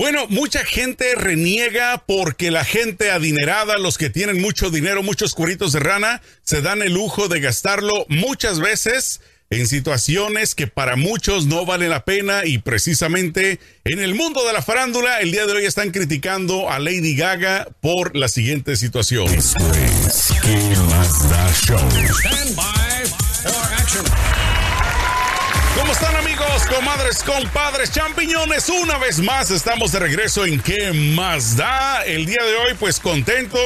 [0.00, 5.72] Bueno, mucha gente reniega porque la gente adinerada, los que tienen mucho dinero, muchos cueritos
[5.72, 11.44] de rana, se dan el lujo de gastarlo muchas veces en situaciones que para muchos
[11.44, 15.52] no vale la pena y precisamente en el mundo de la farándula el día de
[15.52, 19.26] hoy están criticando a Lady Gaga por la siguiente situación.
[25.76, 28.68] ¿Cómo están amigos, comadres, compadres, champiñones?
[28.68, 32.02] Una vez más estamos de regreso en ¿Qué más da?
[32.04, 33.58] El día de hoy pues contento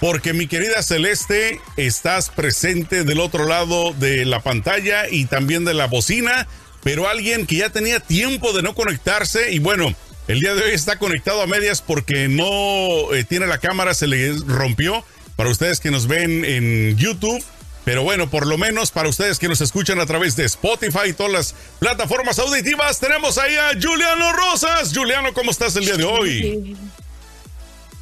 [0.00, 5.74] porque mi querida Celeste, estás presente del otro lado de la pantalla y también de
[5.74, 6.48] la bocina,
[6.82, 9.94] pero alguien que ya tenía tiempo de no conectarse y bueno,
[10.28, 14.06] el día de hoy está conectado a medias porque no eh, tiene la cámara, se
[14.06, 15.04] le rompió.
[15.36, 17.42] Para ustedes que nos ven en YouTube,
[17.84, 21.12] pero bueno, por lo menos para ustedes que nos escuchan a través de Spotify y
[21.12, 24.92] todas las plataformas auditivas, tenemos ahí a Juliano Rosas.
[24.94, 26.76] Juliano, ¿cómo estás el día de hoy?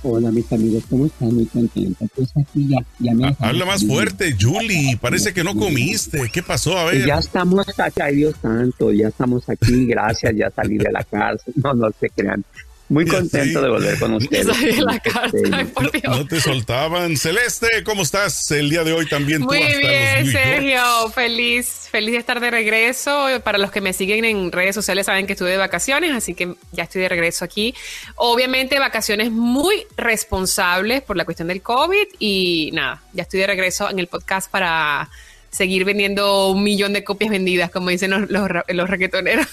[0.03, 1.35] Hola, mis amigos, ¿cómo están?
[1.35, 2.07] Muy contenta.
[2.15, 3.37] Pues aquí ya, ya me...
[3.39, 4.97] Habla más fuerte, Julie.
[4.97, 6.31] Parece que no comiste.
[6.33, 6.79] ¿Qué pasó?
[6.79, 7.07] A ver.
[7.07, 8.93] Ya estamos acá, Dios santo.
[8.93, 9.85] Ya estamos aquí.
[9.87, 11.53] Gracias, ya salí de la cárcel.
[11.63, 12.43] No, no se crean.
[12.91, 14.49] Muy contento de volver con ustedes.
[14.49, 17.17] Este, no te soltaban.
[17.17, 19.43] Celeste, ¿cómo estás el día de hoy también?
[19.43, 21.09] Muy bien, Sergio.
[21.15, 23.29] Feliz, feliz de estar de regreso.
[23.45, 26.57] Para los que me siguen en redes sociales saben que estuve de vacaciones, así que
[26.73, 27.77] ya estoy de regreso aquí.
[28.17, 33.89] Obviamente vacaciones muy responsables por la cuestión del COVID y nada, ya estoy de regreso
[33.89, 35.09] en el podcast para
[35.49, 39.47] seguir vendiendo un millón de copias vendidas, como dicen los, los, los raquetoneros.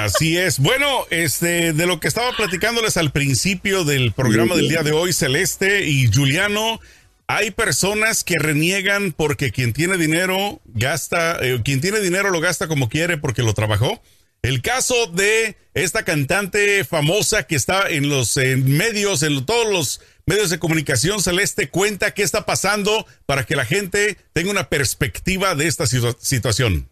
[0.00, 0.58] Así es.
[0.58, 5.12] Bueno, este, de lo que estaba platicándoles al principio del programa del día de hoy,
[5.12, 6.80] Celeste y Juliano,
[7.26, 12.68] hay personas que reniegan porque quien tiene dinero gasta, eh, quien tiene dinero lo gasta
[12.68, 14.02] como quiere porque lo trabajó.
[14.42, 20.50] El caso de esta cantante famosa que está en los medios, en todos los medios
[20.50, 25.66] de comunicación, Celeste, cuenta qué está pasando para que la gente tenga una perspectiva de
[25.66, 26.88] esta situación.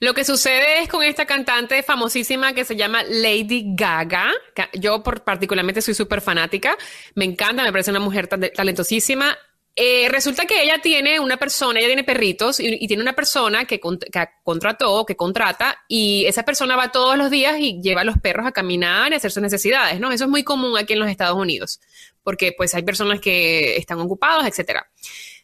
[0.00, 4.32] Lo que sucede es con esta cantante famosísima que se llama Lady Gaga.
[4.72, 6.78] Yo particularmente soy súper fanática.
[7.14, 9.36] Me encanta, me parece una mujer talentosísima.
[9.76, 13.78] Eh, resulta que ella tiene una persona, ella tiene perritos y, tiene una persona que,
[13.78, 18.18] que, contrató, que contrata, y esa persona va todos los días y lleva a los
[18.18, 20.10] perros a caminar y a hacer sus necesidades, ¿no?
[20.10, 21.80] Eso es muy común aquí en los Estados Unidos,
[22.24, 24.90] porque pues hay personas que están ocupados, etcétera.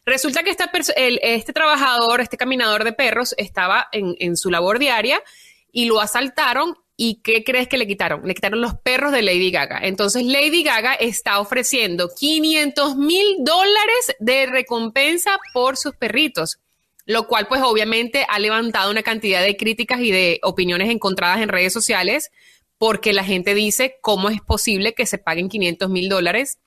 [0.07, 5.21] Resulta que esta este trabajador, este caminador de perros, estaba en, su labor diaria
[5.69, 6.77] y lo asaltaron.
[6.95, 8.25] ¿Y qué crees que le quitaron?
[8.25, 9.81] Le quitaron los perros de Lady Gaga.
[9.83, 16.57] Entonces Lady Gaga está ofreciendo 500 mil dólares de recompensa por sus perritos
[17.05, 21.47] lo cual pues obviamente ha levantado una cantidad de críticas y de opiniones encontradas en
[21.47, 22.31] redes sociales
[22.77, 26.59] porque la gente dice cómo es posible que se paguen 500 mil dólares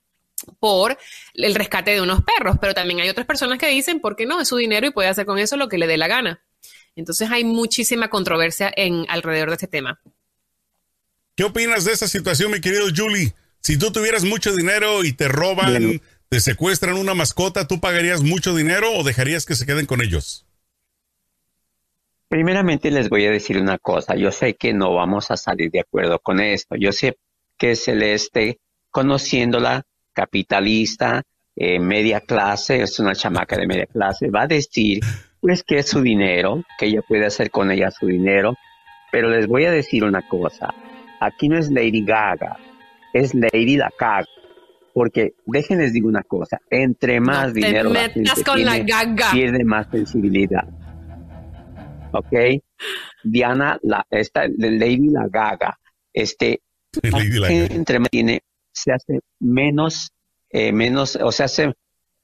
[0.59, 0.99] por
[1.35, 4.41] el rescate de unos perros, pero también hay otras personas que dicen, ¿por qué no?
[4.41, 6.43] Es su dinero y puede hacer con eso lo que le dé la gana.
[6.97, 10.01] Entonces hay muchísima controversia en alrededor de este tema.
[11.37, 13.35] ¿Qué opinas de esa situación, mi querido Julie?
[13.61, 18.55] Si tú tuvieras mucho dinero y te roban, te secuestran una mascota, ¿tú pagarías mucho
[18.55, 20.47] dinero o dejarías que se queden con ellos?
[22.29, 24.15] Primeramente les voy a decir una cosa.
[24.17, 26.77] Yo sé que no vamos a salir de acuerdo con esto.
[26.77, 27.19] Yo sé
[27.59, 29.87] que Celeste, conociéndola,
[30.21, 31.23] capitalista,
[31.57, 35.01] eh, media clase, es una chamaca de media clase, va a decir
[35.41, 38.55] pues que es su dinero, que ella puede hacer con ella su dinero,
[39.11, 40.75] pero les voy a decir una cosa,
[41.21, 42.59] aquí no es Lady Gaga,
[43.15, 44.27] es Lady La Gaga,
[44.93, 48.11] porque déjenles digo una cosa, entre más dinero la
[49.33, 50.69] pierde más sensibilidad.
[52.13, 52.61] ¿Ok?
[53.25, 55.79] Diana, la, esta, Lady La Gaga,
[56.13, 56.61] este,
[57.03, 58.43] entre más tiene
[58.83, 60.11] se hace menos,
[60.51, 61.73] eh, menos, o se hace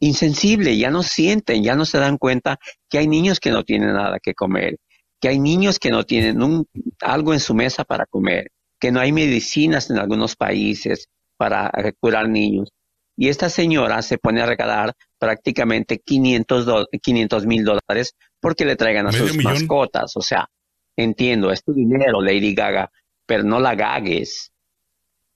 [0.00, 2.59] insensible, ya no sienten, ya no se dan cuenta
[2.89, 4.78] que hay niños que no tienen nada que comer,
[5.21, 6.67] que hay niños que no tienen un,
[7.00, 11.70] algo en su mesa para comer, que no hay medicinas en algunos países para
[12.00, 12.70] curar niños.
[13.17, 19.12] Y esta señora se pone a regalar prácticamente 500 mil dólares porque le traigan a
[19.12, 20.17] sus mascotas.
[20.17, 20.49] O sea,
[20.97, 22.91] entiendo, es tu dinero, Lady Gaga,
[23.25, 24.52] pero no la gagues,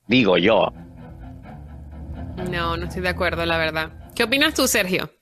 [0.07, 0.69] digo yo.
[2.49, 3.93] No, no estoy de acuerdo, la verdad.
[4.15, 5.13] ¿Qué opinas tú, Sergio?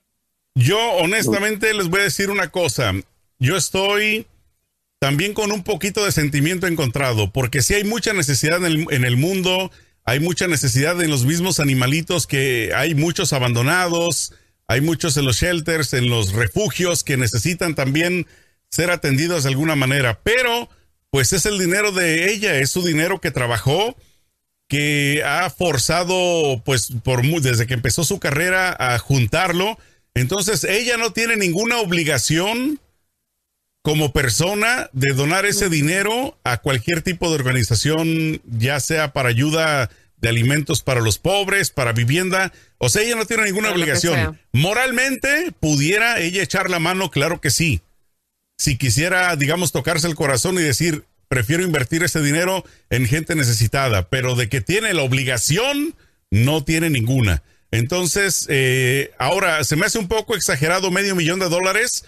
[0.54, 2.92] Yo honestamente les voy a decir una cosa.
[3.38, 4.26] Yo estoy
[4.98, 9.70] también con un poquito de sentimiento encontrado, porque si hay mucha necesidad en el, mundo,
[10.04, 14.32] hay mucha necesidad en los mismos animalitos que hay muchos abandonados,
[14.66, 18.26] hay muchos en los shelters, en los refugios que necesitan también
[18.70, 20.68] ser atendidos de alguna manera, pero
[21.10, 23.96] pues es el dinero de ella, es su dinero que trabajó
[24.68, 29.78] que ha forzado, pues, por desde que empezó su carrera a juntarlo.
[30.14, 32.78] Entonces, ella no tiene ninguna obligación
[33.82, 39.88] como persona de donar ese dinero a cualquier tipo de organización, ya sea para ayuda
[40.20, 42.52] de alimentos para los pobres, para vivienda.
[42.76, 44.38] O sea, ella no tiene ninguna obligación.
[44.52, 47.80] Moralmente, pudiera ella echar la mano, claro que sí.
[48.58, 54.08] Si quisiera, digamos, tocarse el corazón y decir, prefiero invertir ese dinero en gente necesitada,
[54.08, 55.94] pero de que tiene la obligación,
[56.30, 57.42] no tiene ninguna.
[57.70, 62.04] Entonces, eh, ahora se me hace un poco exagerado medio millón de dólares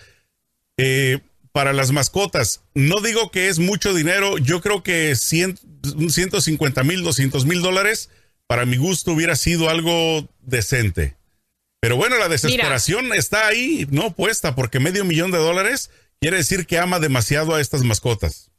[0.79, 1.19] eh,
[1.53, 2.63] para las mascotas.
[2.75, 8.09] No digo que es mucho dinero, yo creo que 150 mil, 200 mil dólares,
[8.47, 11.17] para mi gusto hubiera sido algo decente.
[11.81, 15.91] Pero bueno, la desesperación está ahí, no puesta, porque medio millón de dólares
[16.21, 18.50] quiere decir que ama demasiado a estas mascotas.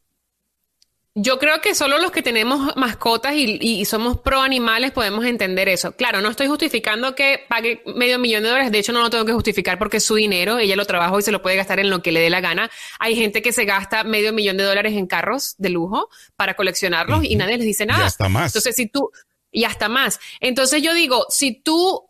[1.13, 5.91] Yo creo que solo los que tenemos mascotas y, somos pro animales podemos entender eso.
[5.91, 8.71] Claro, no estoy justificando que pague medio millón de dólares.
[8.71, 10.57] De hecho, no lo tengo que justificar porque es su dinero.
[10.57, 12.71] Ella lo trabajó y se lo puede gastar en lo que le dé la gana.
[12.97, 17.25] Hay gente que se gasta medio millón de dólares en carros de lujo para coleccionarlos
[17.25, 18.03] y nadie les dice nada.
[18.03, 18.51] Y hasta más.
[18.51, 19.11] Entonces, si tú,
[19.51, 20.17] y hasta más.
[20.39, 22.05] Entonces yo digo, si tú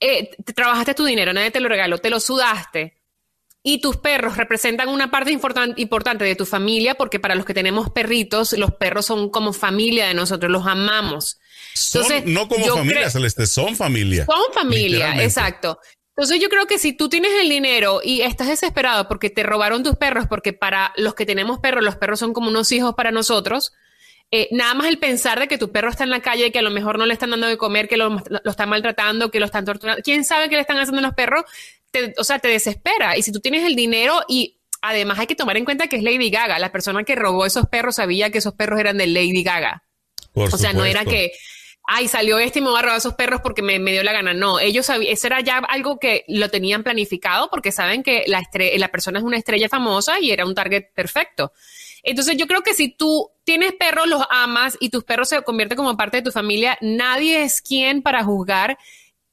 [0.00, 2.95] eh, trabajaste tu dinero, nadie te lo regaló, te lo sudaste,
[3.68, 7.90] y tus perros representan una parte importante de tu familia, porque para los que tenemos
[7.90, 11.40] perritos, los perros son como familia de nosotros, los amamos.
[11.92, 14.24] Entonces, no como familia, Celeste, son familia.
[14.24, 15.80] Son familia, exacto.
[16.10, 19.82] Entonces yo creo que si tú tienes el dinero y estás desesperado porque te robaron
[19.82, 23.10] tus perros, porque para los que tenemos perros, los perros son como unos hijos para
[23.10, 23.72] nosotros,
[24.30, 26.62] eh, nada más el pensar de que tu perro está en la calle, que a
[26.62, 29.46] lo mejor no le están dando de comer, que lo, lo están maltratando, que lo
[29.46, 31.44] están torturando, quién sabe qué le están haciendo a los perros,
[32.16, 33.16] o sea, te desespera.
[33.16, 36.02] Y si tú tienes el dinero y además hay que tomar en cuenta que es
[36.02, 39.42] Lady Gaga, la persona que robó esos perros sabía que esos perros eran de Lady
[39.42, 39.82] Gaga.
[40.34, 41.32] o sea, no era que,
[41.84, 44.34] ay, salió este y me voy a robar esos perros porque me, dio la gana.
[44.34, 48.42] No, ellos sabían, eso era ya algo que lo tenían planificado porque saben que la,
[48.76, 51.52] la persona es una estrella famosa y era un target perfecto.
[52.02, 55.76] Entonces yo creo que si tú tienes perros, los amas y tus perros se convierten
[55.76, 58.78] como parte de tu familia, nadie es quien para juzgar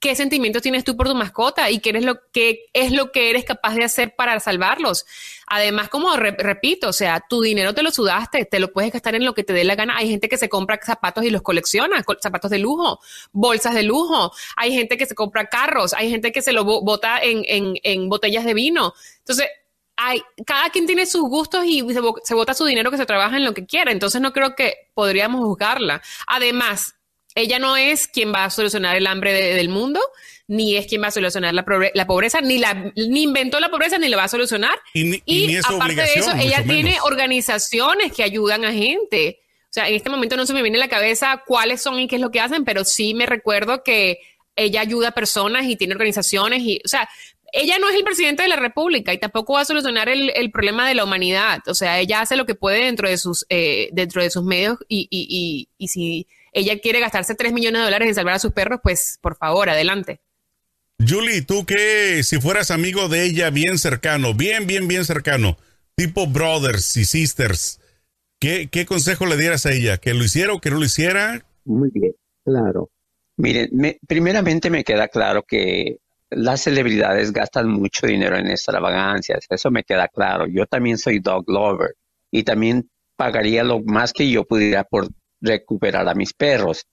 [0.03, 3.29] qué sentimientos tienes tú por tu mascota y qué, eres lo, qué es lo que
[3.29, 5.05] eres capaz de hacer para salvarlos.
[5.47, 9.23] Además, como repito, o sea, tu dinero te lo sudaste, te lo puedes gastar en
[9.23, 9.95] lo que te dé la gana.
[9.95, 12.99] Hay gente que se compra zapatos y los colecciona, zapatos de lujo,
[13.31, 14.33] bolsas de lujo.
[14.57, 17.45] Hay gente que se compra carros, hay gente que se lo bota en,
[17.81, 18.93] en, botellas de vino.
[19.19, 19.47] Entonces,
[19.95, 23.37] hay, cada quien tiene sus gustos y se, se bota su dinero que se trabaja
[23.37, 23.93] en lo que quiera.
[23.93, 26.01] Entonces, no creo que podríamos juzgarla.
[26.27, 26.95] Además,
[27.35, 29.99] ella no es quien va a solucionar el hambre del mundo,
[30.47, 31.65] ni es quien va a solucionar la,
[32.05, 34.75] pobreza, ni, la, ni inventó la pobreza, ni la va a solucionar.
[34.93, 39.39] Y, aparte de eso, ella tiene organizaciones que ayudan a gente.
[39.63, 42.07] O sea, en este momento no se me viene a la cabeza cuáles son y
[42.07, 44.19] qué es lo que hacen, pero sí me recuerdo que
[44.55, 47.09] ella ayuda a personas y tiene organizaciones y, o sea,
[47.51, 50.87] ella no es el presidente de la República y tampoco va a solucionar el, problema
[50.87, 51.59] de la humanidad.
[51.67, 54.77] O sea, ella hace lo que puede dentro de sus, eh, dentro de sus medios
[54.87, 58.39] y, y, y, y si ella quiere gastarse 3 millones de dólares en salvar a
[58.39, 60.21] sus perros, pues por favor, adelante.
[61.05, 65.57] Julie, tú que si fueras amigo de ella bien cercano, bien, bien, bien cercano,
[65.95, 67.81] tipo brothers y sisters,
[68.39, 69.97] ¿qué, qué consejo le dieras a ella?
[69.97, 71.45] ¿Que lo hiciera o que no lo hiciera?
[71.65, 72.13] Muy bien,
[72.45, 72.89] claro.
[73.35, 75.97] Miren, primeramente me queda claro que
[76.29, 80.47] las celebridades gastan mucho dinero en extravagancias, eso me queda claro.
[80.47, 81.95] Yo también soy dog lover
[82.31, 85.07] y también pagaría lo más que yo pudiera por
[85.43, 86.87] recuperar a mis perros.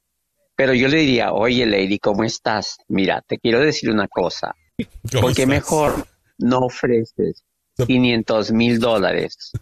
[0.57, 2.79] Pero yo le diría, oye Lady, ¿cómo estás?
[2.89, 4.55] Mira, te quiero decir una cosa.
[5.21, 6.07] ¿Por qué mejor
[6.39, 7.45] no ofreces
[7.87, 9.53] 500 mil dólares?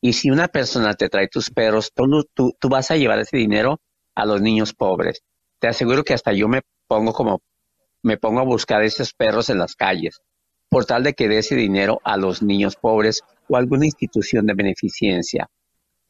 [0.00, 3.36] Y si una persona te trae tus perros, tú, tú, tú vas a llevar ese
[3.36, 3.80] dinero
[4.14, 5.22] a los niños pobres.
[5.58, 7.40] Te aseguro que hasta yo me pongo como,
[8.02, 10.20] me pongo a buscar esos perros en las calles,
[10.68, 14.54] por tal de que dé ese dinero a los niños pobres o alguna institución de
[14.54, 15.48] beneficencia.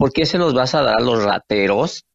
[0.03, 2.07] ¿Por qué se los vas a dar a los rateros?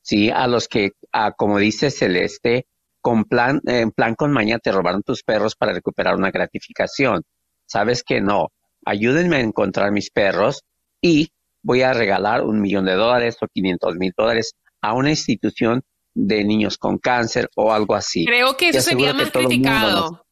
[0.00, 0.92] Sí, a los que,
[1.36, 2.68] como dice Celeste,
[3.00, 7.24] con plan, en plan con maña te robaron tus perros para recuperar una gratificación.
[7.66, 8.52] Sabes que no.
[8.84, 10.62] Ayúdenme a encontrar mis perros
[11.00, 11.30] y
[11.64, 15.82] voy a regalar un millón de dólares o 500 mil dólares a una institución
[16.14, 18.24] de niños con cáncer o algo así.
[18.24, 20.25] Creo que eso sería más criticado.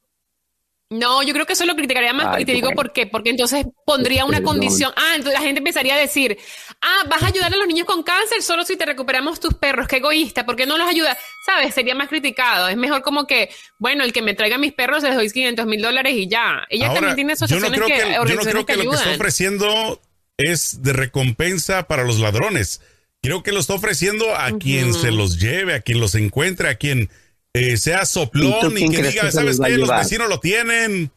[0.98, 3.66] No, yo creo que eso lo criticaría más y te digo por qué, porque entonces
[3.84, 4.92] pondría una condición.
[4.96, 6.38] Ah, entonces la gente empezaría a decir,
[6.80, 9.88] ah, vas a ayudar a los niños con cáncer solo si te recuperamos tus perros,
[9.88, 11.18] qué egoísta, ¿por qué no los ayudas?
[11.46, 11.74] ¿Sabes?
[11.74, 12.68] Sería más criticado.
[12.68, 15.82] Es mejor como que, bueno, el que me traiga mis perros les doy 500 mil
[15.82, 16.64] dólares y ya.
[16.70, 19.10] Ella también tiene asociaciones yo no creo que, yo no creo que, lo que está
[19.10, 20.00] ofreciendo
[20.36, 22.80] es de recompensa para los ladrones
[23.24, 26.74] Creo que lo está ofreciendo a quien se los lleve, a quien los encuentre, a
[26.74, 27.08] quien
[27.54, 29.78] eh, sea soplón y, que diga, ¿sabes qué?
[29.78, 31.10] Los vecinos lo tienen.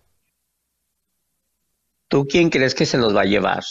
[2.08, 3.64] ¿Tú quién crees que se los va a llevar?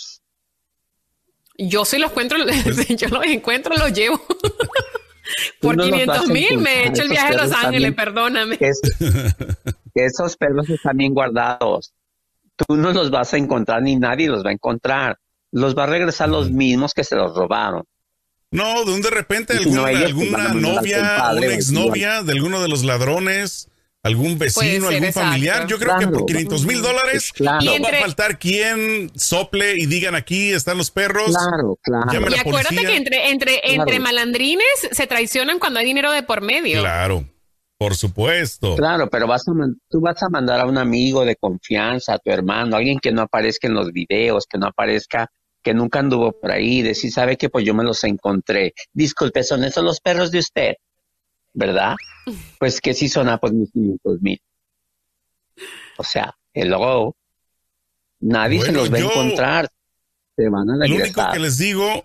[1.59, 4.21] Yo sí los encuentro, pues yo los encuentro, los llevo.
[5.61, 8.59] Por 500 mil me he hecho el viaje a Los Ángeles, perdóname.
[8.59, 8.71] Que,
[9.95, 11.95] esos perros están bien guardados.
[12.57, 15.19] Tú no los vas a encontrar ni nadie los va a encontrar.
[15.53, 17.85] Los va a regresar los mismos que se los robaron.
[18.51, 23.69] No, de un de repente alguna, alguna novia, una exnovia de alguno de los ladrones
[24.07, 25.67] algún vecino, algún familiar.
[25.67, 30.15] Yo creo que por 500 mil dólares no va a faltar quien sople y digan
[30.15, 31.33] aquí están los perros.
[31.33, 32.31] Claro, claro.
[32.31, 36.81] Y acuérdate que entre, entre, entre malandrines se traicionan cuando hay dinero de por medio.
[36.81, 37.25] Claro.
[37.79, 38.75] Por supuesto.
[38.77, 39.53] Claro, pero vas a
[39.91, 43.23] tú vas a mandar a un amigo de confianza, a tu hermano, alguien que no
[43.23, 45.31] aparezca en los videos, que no aparezca,
[45.67, 48.73] que nunca anduvo por ahí, decir, sabe que pues yo me los encontré.
[48.93, 50.75] Disculpe, ¿son esos los perros de usted?
[51.57, 51.97] ¿verdad?
[52.59, 54.41] Pues que sí son a pues mis 500 mil.
[55.97, 57.17] O sea, el logo,
[58.19, 59.69] nadie se los va a encontrar.
[60.37, 62.05] Se van a la Lo único que les digo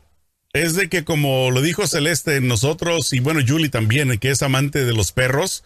[0.54, 4.86] es de que como lo dijo Celeste, nosotros y bueno, Julie también, que es amante
[4.86, 5.64] de los perros,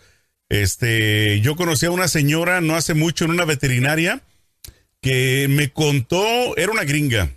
[0.47, 4.21] este, yo conocí a una señora no hace mucho en una veterinaria
[5.01, 7.29] que me contó, era una gringa,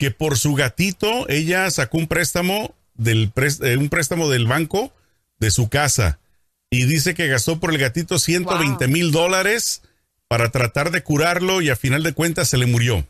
[0.00, 4.94] que por su gatito ella sacó un préstamo del eh, un préstamo del banco
[5.38, 6.18] de su casa
[6.70, 9.82] y dice que gastó por el gatito 120 mil dólares
[10.26, 13.06] para tratar de curarlo y a final de cuentas se le murió.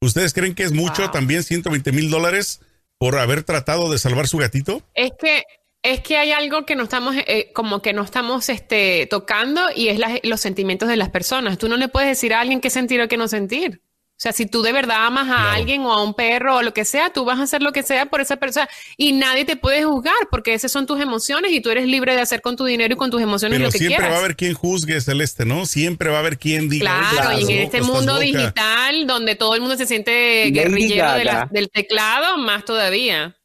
[0.00, 2.62] ¿Ustedes creen que es mucho también 120 mil dólares
[2.96, 4.82] por haber tratado de salvar su gatito?
[4.94, 5.42] Es que
[5.82, 9.88] es que hay algo que no estamos, eh, como que no estamos este, tocando y
[9.88, 11.58] es los sentimientos de las personas.
[11.58, 13.82] Tú no le puedes decir a alguien qué sentir o qué no sentir.
[14.20, 16.74] O sea, si tú de verdad amas a alguien o a un perro o lo
[16.74, 19.56] que sea, tú vas a hacer lo que sea por esa persona y nadie te
[19.56, 22.66] puede juzgar porque esas son tus emociones y tú eres libre de hacer con tu
[22.66, 23.96] dinero y con tus emociones lo que quieras.
[23.96, 25.64] Siempre va a haber quien juzgue, Celeste, ¿no?
[25.64, 27.00] Siempre va a haber quien diga.
[27.12, 32.36] Claro, y en este mundo digital donde todo el mundo se siente guerrillero del teclado,
[32.36, 33.38] más todavía.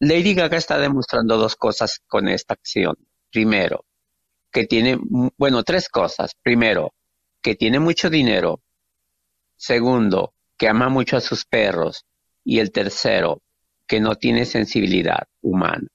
[0.00, 2.96] Lady Gaga está demostrando dos cosas con esta acción.
[3.30, 3.84] Primero,
[4.50, 4.98] que tiene,
[5.36, 6.34] bueno, tres cosas.
[6.42, 6.94] Primero,
[7.42, 8.62] que tiene mucho dinero
[9.62, 12.04] Segundo, que ama mucho a sus perros.
[12.44, 13.42] Y el tercero,
[13.86, 15.86] que no tiene sensibilidad humana.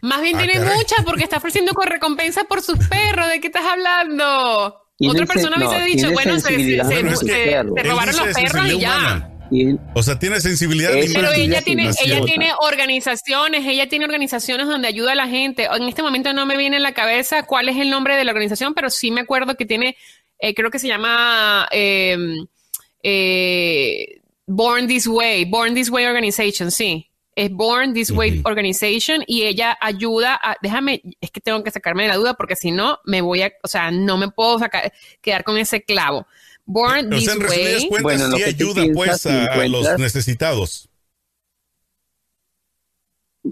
[0.00, 3.28] Más bien ah, tiene mucha porque está ofreciendo con recompensa por sus perros.
[3.28, 4.82] ¿De qué estás hablando?
[4.98, 9.30] Otra persona me hubiese dicho, bueno, se, robaron los perros y ya.
[9.94, 10.90] O sea, tiene sensibilidad.
[10.92, 15.68] Pero ella tiene, ella tiene organizaciones, ella tiene organizaciones donde ayuda a la gente.
[15.72, 18.32] En este momento no me viene en la cabeza cuál es el nombre de la
[18.32, 19.96] organización, pero sí me acuerdo que tiene
[20.40, 22.46] eh, creo que se llama em,
[23.02, 27.06] eh, Born This Way, Born This Way Organization, sí.
[27.36, 32.02] Es Born This Way Organization y ella ayuda a, déjame, es que tengo que sacarme
[32.02, 34.92] de la duda porque si no me voy a, o sea, no me puedo sacar,
[35.22, 36.26] quedar con ese clavo.
[36.66, 37.88] Born This Way.
[38.02, 40.89] bueno, sí ayuda pues a los necesitados.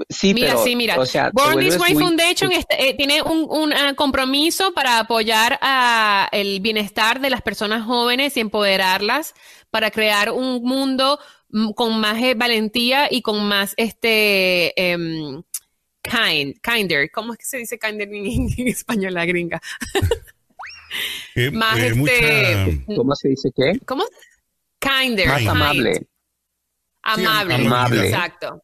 [0.08, 0.96] Sí, mira, sí, mira.
[1.32, 7.20] Born This Way Foundation este, eh, tiene un, eh, compromiso para apoyar a el bienestar
[7.20, 9.34] de las personas jóvenes y empoderarlas
[9.70, 11.18] para crear un mundo
[11.50, 15.42] mm, con más eh, valentía y con más este em,
[16.02, 17.10] kind, kinder.
[17.10, 19.60] ¿Cómo es que se dice kinder en, español la gringa?
[21.52, 23.78] más este, ¿Cómo se dice qué?
[23.86, 24.04] ¿Cómo?
[24.78, 25.26] Kinder.
[25.28, 26.06] Más amable.
[27.02, 28.08] Amable, amable.
[28.08, 28.62] exacto.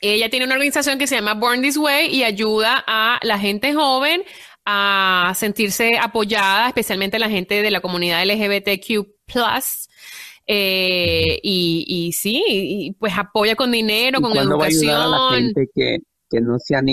[0.00, 3.74] Ella tiene una organización que se llama Born This Way y ayuda a la gente
[3.74, 4.22] joven
[4.64, 9.06] a sentirse apoyada, especialmente la gente de la comunidad LGBTQ+.
[10.50, 14.60] Eh, y, y, sí, pues apoya con dinero, con educación.
[14.60, 15.98] Va a, ayudar a la gente que,
[16.30, 16.86] que no sean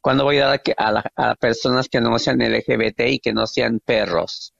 [0.00, 3.80] ¿Cuándo voy a dar a, a, personas que no sean LGBT y que no sean
[3.80, 4.54] perros?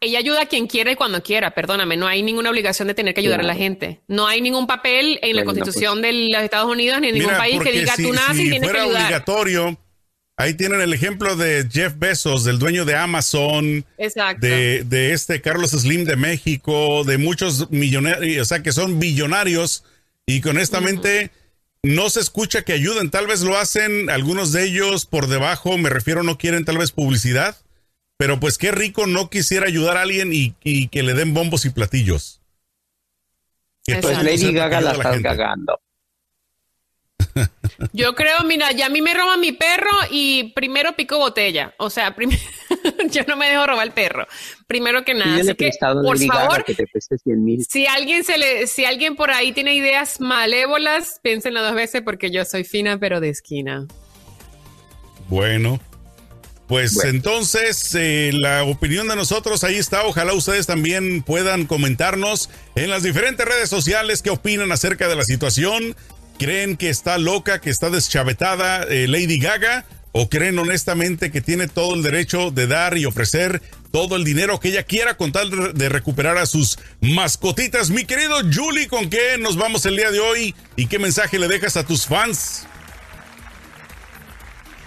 [0.00, 3.14] Ella ayuda a quien quiera y cuando quiera, perdóname, no hay ninguna obligación de tener
[3.14, 4.00] que ayudar a la gente.
[4.06, 7.60] No hay ningún papel en la Constitución de los Estados Unidos ni en ningún país
[7.60, 9.02] que diga tú naces y tienes que ayudar.
[9.02, 9.78] obligatorio,
[10.36, 13.84] ahí tienen el ejemplo de Jeff Bezos, del dueño de Amazon,
[14.38, 19.84] De, de este Carlos Slim de México, de muchos millonarios, o sea, que son billonarios
[20.26, 21.30] y honestamente
[21.82, 25.90] no se escucha que ayuden, tal vez lo hacen algunos de ellos por debajo, me
[25.90, 27.56] refiero, no quieren tal vez publicidad
[28.18, 31.70] pero pues qué rico no quisiera ayudar a alguien y, que le den bombos y
[31.70, 32.42] platillos.
[33.86, 35.80] pues Lady Gaga la, está cagando.
[37.92, 41.74] Yo creo, mira, ya a mí me roba mi perro y primero pico botella.
[41.78, 42.40] O sea, primero.
[43.10, 44.26] yo no me dejo robar el perro.
[44.66, 46.64] Primero que nada, así que, por favor,
[47.68, 52.30] si alguien se le, si alguien por ahí tiene ideas malévolas, piénsenlo dos veces porque
[52.30, 53.86] yo soy fina pero de esquina.
[55.28, 55.78] Bueno,
[56.68, 60.04] pues entonces, eh, la opinión de nosotros ahí está.
[60.04, 65.24] Ojalá ustedes también puedan comentarnos en las diferentes redes sociales qué opinan acerca de la
[65.24, 65.96] situación.
[66.38, 69.86] ¿Creen que está loca, que está deschavetada eh, Lady Gaga?
[70.12, 74.60] ¿O creen honestamente que tiene todo el derecho de dar y ofrecer todo el dinero
[74.60, 77.88] que ella quiera con tal de recuperar a sus mascotitas?
[77.88, 80.54] Mi querido Julie, ¿con qué nos vamos el día de hoy?
[80.76, 82.66] ¿Y qué mensaje le dejas a tus fans?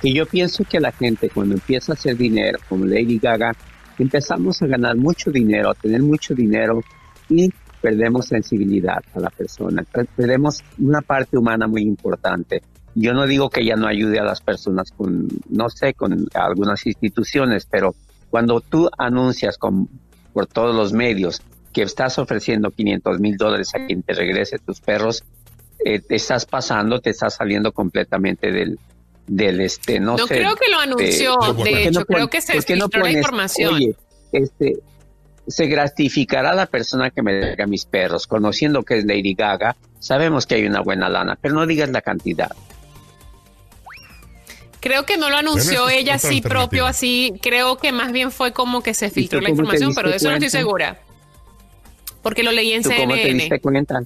[0.04, 3.54] Y yo pienso que la gente cuando empieza a hacer dinero, como Lady Gaga,
[4.00, 6.82] empezamos a ganar mucho dinero, a tener mucho dinero
[7.30, 9.84] y perdemos sensibilidad a la persona,
[10.16, 12.62] perdemos una parte humana muy importante.
[12.94, 16.86] Yo no digo que ella no ayude a las personas con, no sé, con algunas
[16.86, 17.96] instituciones, pero
[18.30, 19.88] cuando tú anuncias con,
[20.34, 21.42] por todos los medios
[21.74, 25.24] que estás ofreciendo 500 mil dólares a quien te regrese tus perros,
[25.84, 28.78] eh, te estás pasando, te estás saliendo completamente del,
[29.28, 33.12] del este, no, no creo que lo anunció, de, hecho, creo que se filtró la
[33.12, 33.76] información.
[33.76, 33.96] Oye,
[34.32, 34.78] este,
[35.48, 40.46] se gratificará la persona que me deja mis perros, conociendo que es Lady Gaga, sabemos
[40.46, 42.52] que hay una buena lana, pero no digas la cantidad.
[44.80, 47.34] Creo que no lo anunció ella así propio, así.
[47.42, 50.36] Creo que más bien fue como que se filtró la información, pero de eso no
[50.36, 51.00] estoy segura.
[52.24, 53.04] Porque lo leí en CNN.
[53.04, 54.00] ¿Cómo te diste cuenta?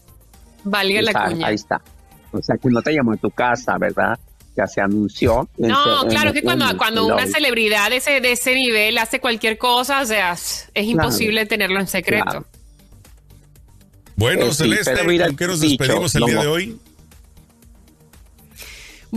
[0.66, 1.48] Valga la cuña.
[1.48, 1.82] Ahí está.
[2.32, 4.20] O sea, que no te llamó a tu casa, ¿verdad?
[4.56, 5.50] Ya se anunció.
[5.58, 10.02] No, claro que cuando, cuando una celebridad de ese, de ese nivel hace cualquier cosa,
[10.02, 12.46] o sea, es imposible tenerlo en secreto.
[14.16, 14.94] Bueno, Celeste,
[15.26, 16.80] ¿con qué nos despedimos el día de hoy?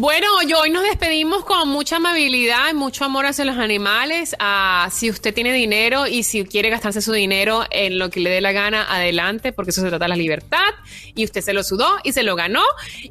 [0.01, 0.29] Bueno,
[0.61, 4.37] hoy nos despedimos con mucha amabilidad y mucho amor hacia los animales.
[4.39, 8.31] Ah, si usted tiene dinero y si quiere gastarse su dinero en lo que le
[8.31, 10.69] dé la gana, adelante, porque eso se trata de la libertad.
[11.17, 12.63] Y usted se lo sudó y se lo ganó.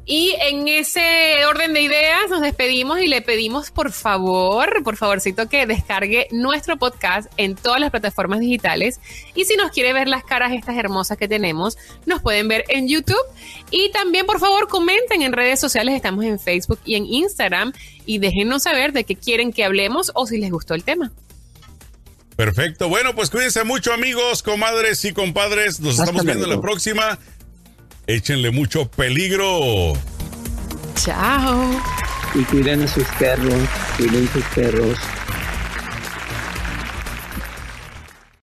[0.06, 5.46] Y en ese orden de ideas nos despedimos y le pedimos por favor, por favorcito
[5.46, 8.98] que descargue nuestro podcast en todas las plataformas digitales.
[9.34, 12.88] Y si nos quiere ver las caras estas hermosas que tenemos, nos pueden ver en
[12.88, 13.18] YouTube.
[13.70, 17.72] Y también por favor comenten en redes sociales, estamos en Facebook y en Instagram
[18.06, 21.12] y déjenos saber de qué quieren que hablemos o si les gustó el tema.
[22.36, 22.88] Perfecto.
[22.88, 25.80] Bueno, pues cuídense mucho amigos, comadres y compadres.
[25.80, 27.18] Nos estamos viendo en la próxima.
[28.06, 29.94] Échenle mucho peligro.
[30.94, 31.80] Chao.
[32.34, 34.98] Y cuiden a sus perros, cuiden sus perros.